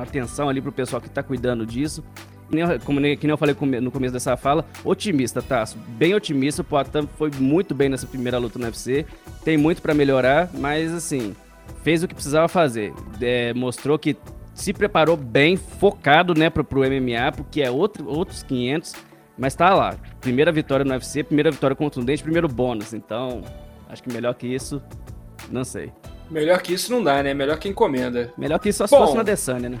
[0.00, 2.02] atenção ali pro pessoal que tá cuidando disso.
[2.84, 5.64] Como nem, que nem eu falei no começo dessa fala, otimista, tá?
[5.88, 6.62] Bem otimista.
[6.62, 9.06] O Poitin foi muito bem nessa primeira luta no UFC.
[9.44, 11.34] Tem muito para melhorar, mas assim,
[11.82, 12.92] fez o que precisava fazer.
[13.20, 14.16] É, mostrou que
[14.54, 18.94] se preparou bem, focado, né, pro, pro MMA, porque é outro, outros 500.
[19.36, 19.96] Mas tá lá.
[20.20, 22.94] Primeira vitória no UFC, primeira vitória contundente, primeiro bônus.
[22.94, 23.42] Então,
[23.88, 24.80] acho que melhor que isso,
[25.50, 25.92] não sei.
[26.30, 27.34] Melhor que isso não dá, né?
[27.34, 28.32] Melhor que encomenda.
[28.38, 29.80] Melhor que isso só se fosse na Desânia, né?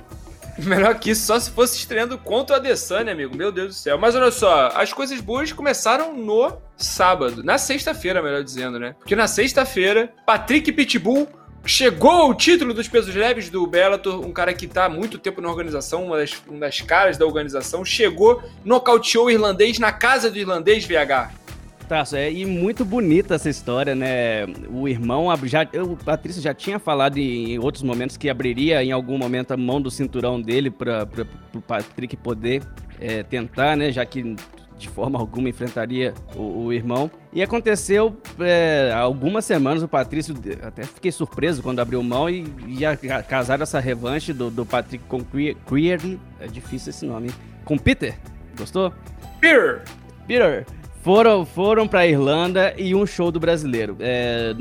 [0.58, 3.36] Melhor que isso, só se fosse estreando contra o Adesanya, amigo.
[3.36, 3.98] Meu Deus do céu.
[3.98, 7.42] Mas olha só, as coisas boas começaram no sábado.
[7.42, 8.94] Na sexta-feira, melhor dizendo, né?
[8.98, 11.28] Porque na sexta-feira, Patrick Pitbull
[11.66, 15.40] chegou ao título dos pesos leves do Bellator, um cara que tá há muito tempo
[15.40, 20.30] na organização, uma das, uma das caras da organização, chegou, nocauteou o irlandês na casa
[20.30, 21.43] do irlandês, VH.
[21.88, 24.46] Tá, é, e muito bonita essa história, né?
[24.70, 29.18] O irmão, já, o Patrício já tinha falado em outros momentos que abriria em algum
[29.18, 31.06] momento a mão do cinturão dele para
[31.54, 32.62] o Patrick poder
[32.98, 33.92] é, tentar, né?
[33.92, 34.34] Já que
[34.78, 37.10] de forma alguma enfrentaria o, o irmão.
[37.32, 42.96] E aconteceu é, algumas semanas, o Patrício, até fiquei surpreso quando abriu mão e ia
[43.22, 45.20] casar essa revanche do, do Patrick com
[45.66, 47.30] Creary, é difícil esse nome,
[47.64, 48.16] com Peter.
[48.56, 48.92] Gostou?
[49.40, 49.82] Peter!
[50.26, 50.66] Peter!
[51.04, 53.94] Foram, foram pra Irlanda e um show do brasileiro.
[54.00, 54.54] É,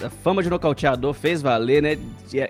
[0.00, 1.98] a fama de nocauteador fez valer, né?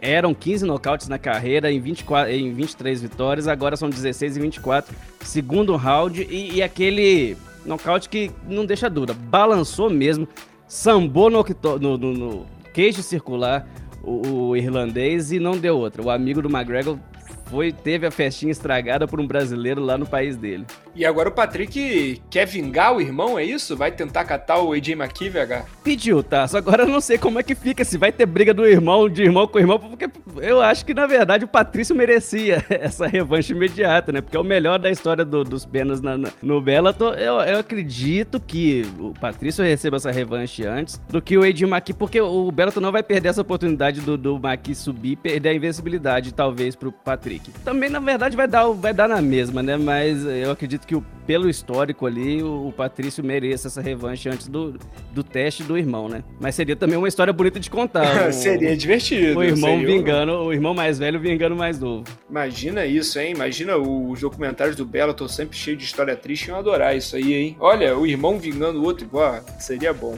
[0.02, 4.94] Eram 15 nocautes na carreira, em, 24, em 23 vitórias, agora são 16 e 24.
[5.20, 9.14] Segundo round e, e aquele nocaute que não deixa dura.
[9.14, 10.28] Balançou mesmo,
[10.66, 11.42] sambou no,
[11.80, 13.66] no, no, no queixo circular
[14.02, 16.02] o, o, irlandês e não deu outra.
[16.02, 16.98] O amigo do McGregor
[17.46, 20.66] foi, teve a festinha estragada por um brasileiro lá no país dele.
[20.98, 23.76] E agora o Patrick quer vingar o irmão, é isso?
[23.76, 25.64] Vai tentar catar o AJ McKee, VH?
[25.84, 26.48] Pediu, tá?
[26.48, 29.08] Só agora eu não sei como é que fica, se vai ter briga do irmão,
[29.08, 30.10] de irmão com irmão, porque
[30.42, 34.20] eu acho que, na verdade, o Patrício merecia essa revanche imediata, né?
[34.20, 37.14] Porque é o melhor da história do, dos penas na, na, no Bellator.
[37.14, 41.94] Eu, eu acredito que o Patrício receba essa revanche antes do que o AJ McKee,
[41.94, 45.54] porque o Bellator não vai perder essa oportunidade do, do McKee subir e perder a
[45.54, 47.52] invencibilidade, talvez, pro Patrick.
[47.64, 49.76] Também, na verdade, vai dar, vai dar na mesma, né?
[49.76, 54.48] Mas eu acredito que o, pelo histórico ali, o, o Patrício mereça essa revanche antes
[54.48, 54.78] do,
[55.12, 56.24] do teste do irmão, né?
[56.40, 58.30] Mas seria também uma história bonita de contar.
[58.30, 59.38] O, seria divertido.
[59.38, 62.04] O irmão vingando, o irmão mais velho vingando o mais novo.
[62.28, 63.34] Imagina isso, hein?
[63.34, 66.48] Imagina os documentários do Bellator sempre cheio de história triste.
[66.48, 67.56] Iam adorar isso aí, hein?
[67.60, 70.16] Olha, o irmão vingando o outro, igual, seria bom.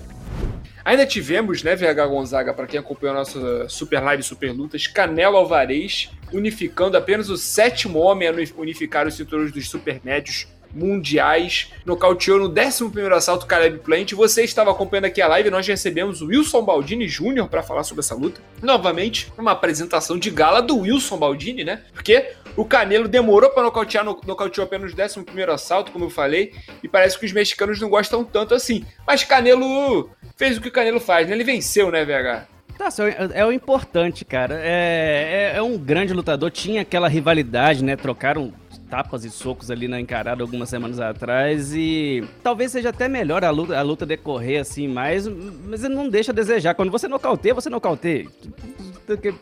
[0.85, 5.37] Ainda tivemos, né, VH Gonzaga, para quem acompanhou a nossa Super Live Super Lutas, Canelo
[5.37, 12.39] Alvarez unificando apenas o sétimo homem a unificar os cinturões dos super médios mundiais, nocauteou
[12.39, 14.13] no 11 assalto Caleb Plant.
[14.13, 17.49] Você estava acompanhando aqui a live, nós recebemos o Wilson Baldini Jr.
[17.49, 18.41] para falar sobre essa luta.
[18.63, 21.83] Novamente, uma apresentação de gala do Wilson Baldini, né?
[21.93, 26.53] Porque o Canelo demorou para nocautear, nocauteou apenas no 11 assalto, como eu falei,
[26.83, 28.85] e parece que os mexicanos não gostam tanto assim.
[29.07, 31.35] Mas Canelo fez o que o Canelo faz, né?
[31.35, 32.61] Ele venceu, né, VH?
[32.81, 34.59] Tá, é, é o importante, cara.
[34.59, 37.95] É, é, é, um grande lutador, tinha aquela rivalidade, né?
[37.95, 38.55] Trocaram
[38.90, 43.50] tapas e socos ali na encarada algumas semanas atrás e talvez seja até melhor a
[43.50, 46.74] luta, a luta decorrer assim mais, mas não deixa a desejar.
[46.74, 48.26] Quando você nocauteia, você nocauteia.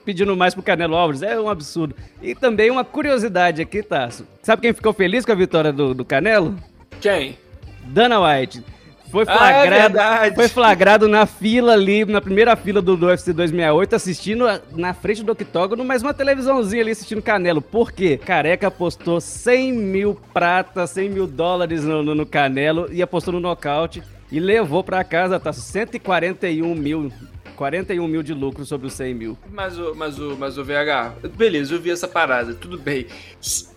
[0.04, 1.94] Pedindo mais pro Canelo Alves, é um absurdo.
[2.22, 4.26] E também uma curiosidade aqui, Tasso.
[4.42, 6.56] Sabe quem ficou feliz com a vitória do, do Canelo?
[7.00, 7.38] Quem?
[7.84, 8.62] Dana White.
[9.10, 13.06] Foi ah, é flagrado, ah, foi flagrado na fila ali, na primeira fila do, do
[13.06, 14.44] UFC 268, assistindo
[14.76, 17.62] na frente do octógono, mas uma televisãozinha ali assistindo Canelo.
[17.62, 18.18] Por quê?
[18.18, 23.40] Careca apostou 100 mil pratas, 100 mil dólares no, no, no Canelo e apostou no
[23.40, 25.52] nocaute e levou para casa, tá?
[25.52, 27.10] 141 mil
[27.58, 29.38] 41 mil de lucro sobre os 100 mil.
[29.50, 33.08] Mas o, mas o, mas o VH, beleza, eu vi essa parada, tudo bem.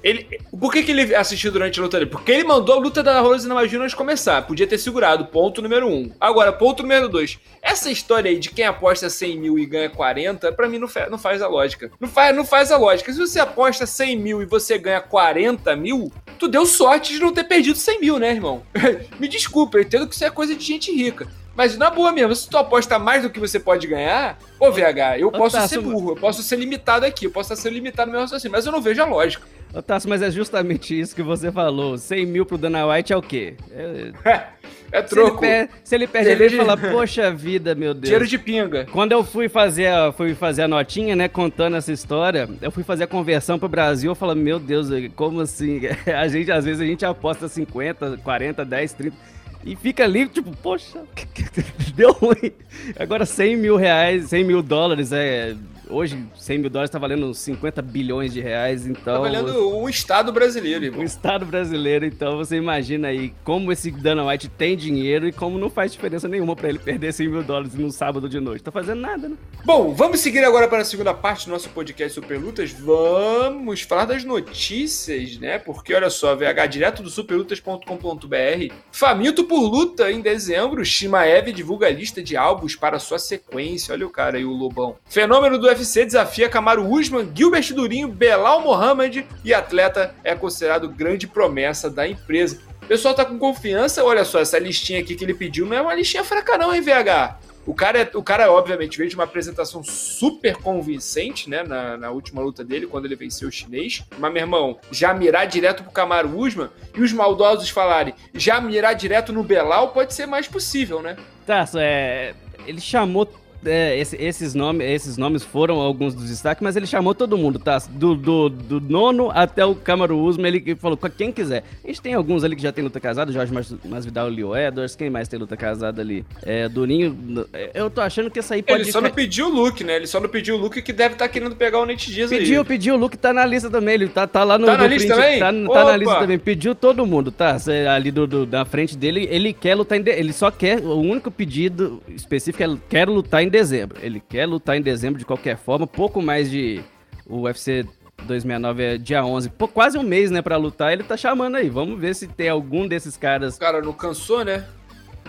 [0.04, 2.12] Ele, por que, que ele assistiu durante a luta dele?
[2.12, 4.44] Porque ele mandou a luta da Rose na Magina antes de começar.
[4.44, 6.12] Podia ter segurado, ponto número um.
[6.20, 7.40] Agora, ponto número dois.
[7.60, 11.18] Essa história aí de quem aposta 100 mil e ganha 40, pra mim não, não
[11.18, 11.92] faz a lógica.
[12.00, 13.12] Não faz, não faz a lógica.
[13.12, 17.34] Se você aposta 100 mil e você ganha 40 mil, tu deu sorte de não
[17.34, 18.62] ter perdido 100 mil, né, irmão?
[19.20, 21.28] Me desculpa, eu entendo que isso é coisa de gente rica.
[21.56, 25.20] Mas na boa mesmo, se tu aposta mais do que você pode ganhar, ô VH,
[25.20, 28.22] eu posso ser burro, eu posso ser limitado aqui, eu posso ser limitado no meu
[28.22, 29.46] raciocínio, mas eu não vejo a lógica.
[29.74, 31.98] Ô Tasso, mas é justamente isso que você falou.
[31.98, 33.56] 100 mil pro Dana White é o quê?
[33.72, 34.12] É,
[34.92, 35.40] é troco.
[35.40, 36.58] Se ele, per se ele perde, ele de...
[36.58, 38.04] fala, poxa vida, meu Deus.
[38.04, 38.86] Dinheiro de pinga.
[38.92, 42.84] Quando eu fui fazer, a, fui fazer a notinha, né, contando essa história, eu fui
[42.84, 45.82] fazer a conversão pro Brasil, eu falo, meu Deus, como assim?
[46.14, 49.18] A gente, às vezes, a gente aposta 50, 40, 10, 30...
[49.64, 51.04] E fica ali, tipo, poxa,
[51.96, 52.52] deu ruim.
[52.98, 55.56] Agora 100 mil reais, 100 mil dólares é
[55.90, 59.16] hoje 100 mil dólares está valendo 50 bilhões de reais, então...
[59.16, 61.02] Tá valendo um Estado brasileiro, irmão.
[61.02, 65.58] Um Estado brasileiro, então você imagina aí como esse Dana White tem dinheiro e como
[65.58, 68.64] não faz diferença nenhuma para ele perder 100 mil dólares no sábado de noite.
[68.64, 69.36] Tá fazendo nada, né?
[69.66, 72.72] Bom, vamos seguir agora para a segunda parte do nosso podcast Super Lutas.
[72.72, 75.58] Vamos falar das notícias, né?
[75.60, 78.74] Porque olha só, VH direto do superlutas.com.br.
[78.92, 83.94] Faminto por luta em dezembro, Shimaev divulga a lista de álbuns para sua sequência.
[83.94, 84.96] Olha o cara aí, o Lobão.
[85.06, 91.28] Fenômeno do UFC desafia Kamaru Usman, Gilbert Durinho, Belal Mohamed e atleta é considerado grande
[91.28, 92.60] promessa da empresa.
[92.84, 95.82] O pessoal tá com confiança, olha só, essa listinha aqui que ele pediu não é
[95.82, 97.40] uma listinha fraca não, hein, VH?
[97.66, 102.10] O cara, é, o cara obviamente, veio de uma apresentação super convincente, né, na, na,
[102.10, 104.04] última luta dele, quando ele venceu o chinês.
[104.18, 108.94] Mas, meu irmão, já mirar direto pro Kamaru Usman e os maldosos falarem já mirar
[108.94, 111.16] direto no Belal pode ser mais possível, né?
[111.46, 112.34] Tá, é...
[112.66, 113.26] Ele chamou
[113.66, 117.60] é, esse, esses, nome, esses nomes foram alguns dos destaques, mas ele chamou todo mundo,
[117.60, 117.82] tá?
[117.90, 121.64] Do, do, do nono até o Camaro Usman, ele falou com quem quiser.
[121.84, 123.54] A gente tem alguns ali que já tem luta casada, Jorge
[123.86, 126.26] Masvidal e Leo Edwards, quem mais tem luta casada ali?
[126.44, 128.82] É, Durinho, eu tô achando que essa aí pode...
[128.82, 129.96] Ele só não pediu o Luke, né?
[129.96, 132.30] Ele só não pediu o Luke que deve estar tá querendo pegar o Nate Diaz
[132.30, 132.68] pediu, aí.
[132.68, 134.66] Pediu, o Luke tá na lista também, ele tá, tá lá no...
[134.66, 135.40] Tá na lista também?
[135.40, 137.58] Tá, tá, na lista também, pediu todo mundo, tá?
[137.94, 140.04] Ali do, do, da frente dele, ele quer lutar em...
[140.08, 144.00] Ele só quer, o único pedido específico é quero lutar em dezembro.
[144.02, 146.82] Ele quer lutar em dezembro de qualquer forma, pouco mais de.
[147.28, 147.86] O UFC
[148.26, 150.92] 269 é dia 11, Pô, quase um mês, né, pra lutar.
[150.92, 151.70] Ele tá chamando aí.
[151.70, 153.56] Vamos ver se tem algum desses caras.
[153.56, 154.66] O cara não cansou, né?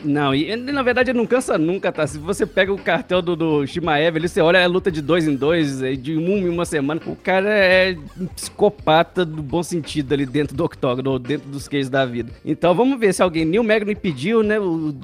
[0.05, 2.07] Não, e na verdade ele não cansa nunca, tá?
[2.07, 5.27] Se você pega o cartel do, do Shimaev, ali você olha a luta de dois
[5.27, 7.01] em dois, de um em uma semana.
[7.07, 11.89] O cara é um psicopata do bom sentido ali dentro do octógono, dentro dos queijos
[11.89, 12.33] da vida.
[12.45, 13.45] Então vamos ver se alguém.
[13.45, 14.59] Neil Magno pediu, né?
[14.59, 14.95] O,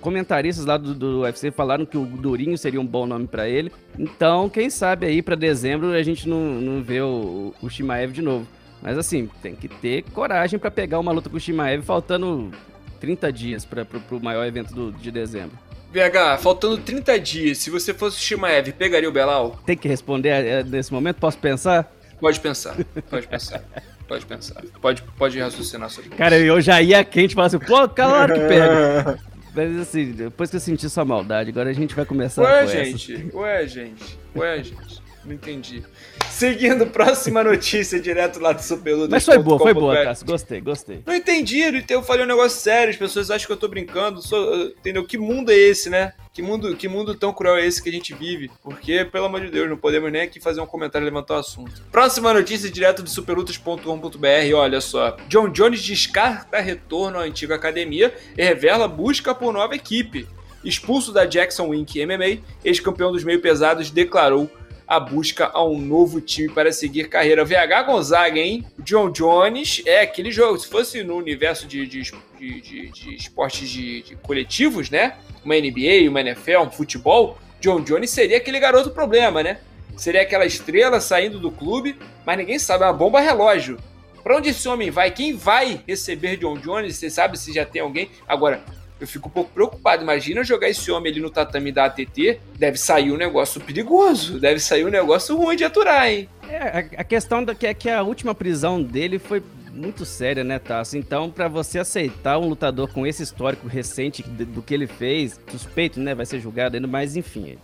[0.00, 3.70] comentaristas lá do, do UFC falaram que o Durinho seria um bom nome para ele.
[3.98, 8.22] Então, quem sabe aí para dezembro a gente não, não vê o, o Shimaev de
[8.22, 8.46] novo.
[8.82, 12.50] Mas assim, tem que ter coragem para pegar uma luta com o Shimaev faltando
[12.96, 15.56] 30 dias para o maior evento do, de dezembro.
[15.92, 19.58] VH, faltando 30 dias, se você fosse o Shimaev, pegaria o Belal?
[19.64, 21.16] Tem que responder é, nesse momento?
[21.16, 21.90] Posso pensar?
[22.20, 22.76] Pode pensar,
[23.08, 23.62] pode pensar.
[24.08, 24.62] Pode pensar.
[24.80, 26.18] Pode, pode raciocinar sobre isso.
[26.18, 29.18] Cara, eu já ia quente e falar assim, pô, claro que pega.
[29.54, 32.70] Mas assim, depois que eu senti sua maldade, agora a gente vai começar ué, com
[32.70, 33.34] gente, essas.
[33.34, 35.05] Ué, gente, ué, gente.
[35.26, 35.82] Não entendi.
[36.30, 39.10] Seguindo, próxima notícia, direto lá do Superlutas.
[39.10, 40.26] Mas foi boa, foi boa, Cássio.
[40.26, 41.02] Gostei, gostei.
[41.04, 44.22] Não entendi, eu falei um negócio sério, as pessoas acham que eu tô brincando.
[44.22, 45.04] Sou, entendeu?
[45.04, 46.12] Que mundo é esse, né?
[46.32, 48.50] Que mundo, que mundo tão cruel é esse que a gente vive?
[48.62, 51.38] Porque, pelo amor de Deus, não podemos nem aqui fazer um comentário e levantar o
[51.38, 51.82] assunto.
[51.90, 54.54] Próxima notícia, direto do superlutas.com.br.
[54.54, 55.16] Olha só.
[55.28, 60.28] John Jones descarta retorno à antiga academia e revela busca por nova equipe.
[60.62, 64.50] Expulso da Jackson Wink MMA, ex-campeão dos meio pesados declarou
[64.86, 67.44] a busca a um novo time para seguir carreira.
[67.44, 68.64] VH Gonzaga, hein?
[68.78, 70.58] John Jones é aquele jogo.
[70.58, 72.02] Se fosse no universo de, de,
[72.38, 75.16] de, de, esportes de, coletivos, né?
[75.44, 79.58] Uma NBA, uma NFL, um futebol, John Jones seria aquele garoto problema, né?
[79.96, 83.78] Seria aquela estrela saindo do clube, mas ninguém sabe, é uma bomba relógio.
[84.22, 85.10] Para onde esse homem vai?
[85.10, 86.96] Quem vai receber John Jones?
[86.96, 88.10] Você sabe se já tem alguém?
[88.26, 88.62] Agora,
[89.00, 90.02] eu fico um pouco preocupado.
[90.02, 94.58] Imagina jogar esse homem ali no tatame da ATT, deve sair um negócio perigoso, deve
[94.60, 96.28] sair um negócio ruim de aturar, hein?
[96.48, 100.58] É, a questão da, que é que a última prisão dele foi muito séria, né,
[100.58, 100.96] Tasso?
[100.96, 106.00] Então, para você aceitar um lutador com esse histórico recente do que ele fez, suspeito,
[106.00, 107.58] né, vai ser julgado ainda, mas enfim,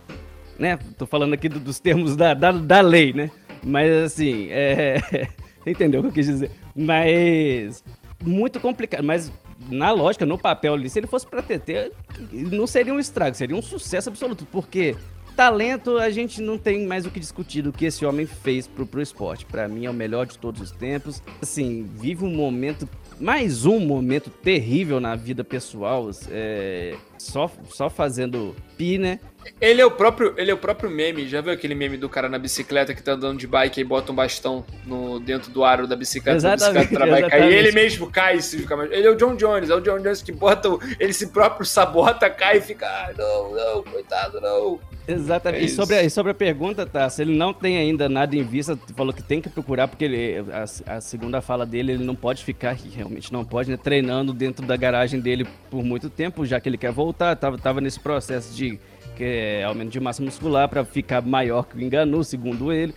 [0.59, 0.77] né?
[0.97, 3.31] Tô falando aqui dos termos da, da, da lei, né?
[3.63, 5.27] Mas assim, é...
[5.65, 6.51] entendeu o que eu quis dizer?
[6.75, 7.83] Mas
[8.23, 9.31] muito complicado, mas
[9.69, 11.91] na lógica, no papel ali, se ele fosse pra TT,
[12.31, 14.95] não seria um estrago, seria um sucesso absoluto, porque
[15.35, 18.85] talento a gente não tem mais o que discutir do que esse homem fez pro,
[18.85, 19.45] pro esporte.
[19.45, 21.21] Para mim é o melhor de todos os tempos.
[21.41, 22.87] Assim, vive um momento
[23.19, 29.19] mais um momento terrível na vida pessoal, é, só, só fazendo pi, né?
[29.59, 31.27] Ele é, o próprio, ele é o próprio meme.
[31.27, 34.11] Já viu aquele meme do cara na bicicleta que tá andando de bike e bota
[34.11, 37.51] um bastão no, dentro do aro da bicicleta, exatamente, a bicicleta cair.
[37.51, 38.91] E ele mesmo cai se fica mais.
[38.91, 40.69] Ele é o John Jones, é o John Jones que bota.
[40.99, 42.87] Ele se próprio sabota, cai e fica.
[42.87, 44.79] Ah, não, não, coitado, não.
[45.07, 45.63] Exatamente.
[45.63, 47.09] É e, sobre a, e sobre a pergunta, tá?
[47.09, 50.45] Se ele não tem ainda nada em vista, falou que tem que procurar, porque ele,
[50.51, 54.65] a, a segunda fala dele, ele não pode ficar, realmente não pode, né, treinando dentro
[54.65, 57.35] da garagem dele por muito tempo, já que ele quer voltar.
[57.35, 58.79] Tava, tava nesse processo de
[59.15, 62.93] que é aumento de massa muscular para ficar maior que o Enganu, segundo ele.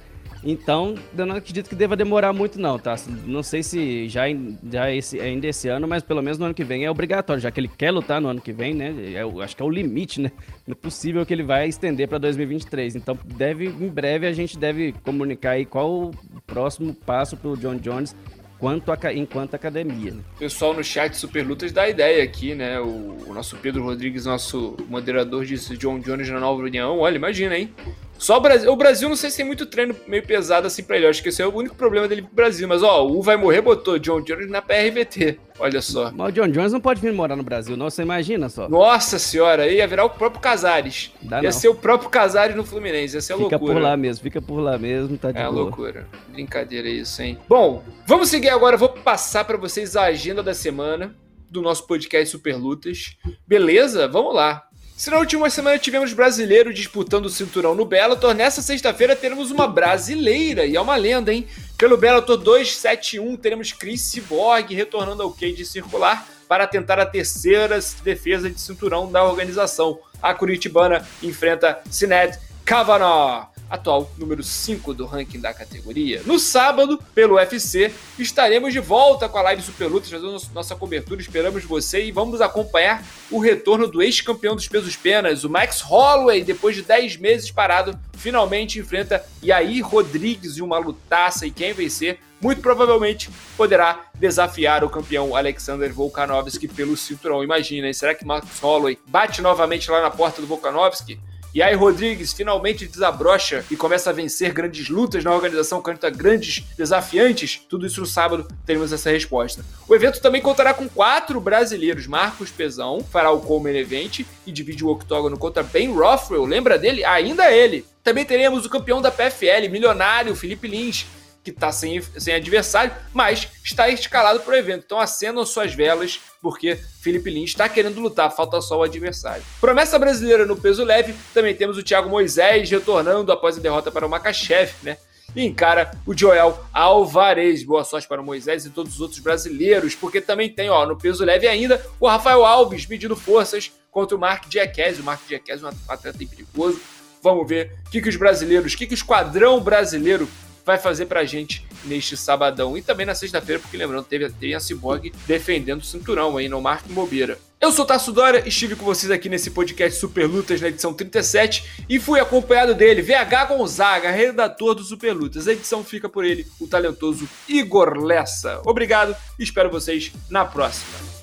[0.49, 2.95] Então, eu não acredito que deva demorar muito não, tá?
[3.25, 4.23] Não sei se já,
[4.71, 7.51] já esse, ainda esse ano, mas pelo menos no ano que vem é obrigatório, já
[7.51, 8.95] que ele quer lutar no ano que vem, né?
[9.13, 10.31] Eu acho que é o limite, né?
[10.65, 12.95] Não é possível que ele vai estender para 2023.
[12.95, 16.13] Então, deve em breve a gente deve comunicar aí qual o
[16.47, 18.15] próximo passo pro John Jones
[18.57, 20.13] quanto a, enquanto academia.
[20.13, 20.23] Né?
[20.37, 22.79] O pessoal no chat Super Lutas dá ideia aqui, né?
[22.79, 27.01] O, o, nosso Pedro Rodrigues, nosso moderador, disse John Jones na Nova União.
[27.01, 27.75] Olha, imagina, hein?
[28.19, 28.73] Só o Brasil.
[28.73, 31.07] O Brasil não sei se tem muito treino meio pesado assim pra ele.
[31.07, 32.67] Eu acho que esse é o único problema dele pro Brasil.
[32.67, 35.39] Mas, ó, o vai morrer botou John Jones na PRVT.
[35.59, 36.11] Olha só.
[36.13, 37.89] Mas o John Jones não pode vir morar no Brasil, não.
[37.89, 38.69] Você imagina só.
[38.69, 41.13] Nossa senhora, aí ia virar o próprio Casares.
[41.23, 41.53] Dá ia não.
[41.53, 43.15] ser o próprio Casares no Fluminense.
[43.17, 43.59] Ia ser fica loucura.
[43.61, 45.53] Fica por lá mesmo, fica por lá mesmo, tá de É boa.
[45.55, 46.07] loucura.
[46.29, 47.39] Brincadeira isso, hein?
[47.49, 48.75] Bom, vamos seguir agora.
[48.77, 51.15] Eu vou passar para vocês a agenda da semana
[51.51, 53.17] do nosso podcast Super Lutas.
[53.47, 54.09] Beleza?
[54.09, 54.65] Vamos lá.
[54.97, 59.69] Se na última semana tivemos brasileiro disputando o cinturão no Bellator, nessa sexta-feira teremos uma
[59.69, 61.47] brasileira, e é uma lenda, hein?
[61.77, 68.49] Pelo Bellator 271 teremos Chris Cyborg retornando ao cage circular para tentar a terceira defesa
[68.49, 69.99] de cinturão da organização.
[70.23, 76.23] A Curitibana enfrenta Sinet Kavanaugh atual número 5 do ranking da categoria.
[76.25, 81.21] No sábado, pelo UFC, estaremos de volta com a live Super Lutas, fazendo nossa cobertura.
[81.21, 86.45] Esperamos você e vamos acompanhar o retorno do ex-campeão dos pesos penas, o Max Holloway,
[86.45, 92.19] depois de 10 meses parado, finalmente enfrenta Yair Rodrigues em uma lutaça e quem vencer
[92.41, 97.43] muito provavelmente poderá desafiar o campeão Alexander Volkanovski pelo cinturão.
[97.43, 101.19] Imagina, será que Max Holloway bate novamente lá na porta do Volkanovski?
[101.57, 106.63] E aí Rodrigues finalmente desabrocha e começa a vencer grandes lutas na organização contra grandes
[106.77, 107.63] desafiantes.
[107.67, 109.65] Tudo isso no sábado teremos essa resposta.
[109.89, 112.07] O evento também contará com quatro brasileiros.
[112.07, 116.45] Marcos Pezão fará o Coleman Event e divide o octógono contra Ben Rothwell.
[116.45, 117.03] Lembra dele?
[117.07, 117.87] Ainda ele.
[118.05, 121.07] Também teremos o campeão da PFL, milionário, Felipe Lins,
[121.47, 124.83] que está sem, sem adversário, mas está escalado para o evento.
[124.85, 129.45] Então acendam suas velas, porque Felipe Lins está querendo lutar, falta só o adversário.
[129.61, 134.05] Promessa brasileira no peso leve, também temos o Thiago Moisés retornando após a derrota para
[134.05, 134.99] o Makachev, né?
[135.37, 137.63] E encara o Joel Alvarez.
[137.63, 140.99] Boa sorte para o Moisés e todos os outros brasileiros, porque também tem, ó, no
[140.99, 145.01] peso leve ainda, o Rafael Alves medindo forças contra o Mark Diakese.
[145.01, 146.81] O Mark Diakese é um atleta perigoso.
[147.23, 150.29] Vamos ver o que, que os brasileiros, o que, que o esquadrão brasileiro
[150.67, 152.77] vai fazer pra gente neste sabadão.
[152.77, 156.61] E também na sexta-feira, porque lembrando, teve, teve a Cyborg defendendo o cinturão aí, não
[156.61, 157.39] marque bobeira.
[157.59, 161.87] Eu sou Tasso Dória, estive com vocês aqui nesse podcast Super Lutas na edição 37
[161.89, 165.49] e fui acompanhado dele, VH Gonzaga, redator do Super Lutas.
[165.49, 168.61] A edição fica por ele, o talentoso Igor Lessa.
[168.67, 171.16] Obrigado e espero vocês na próxima.